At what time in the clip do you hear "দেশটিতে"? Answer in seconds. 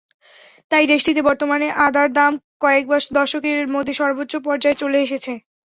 0.87-1.21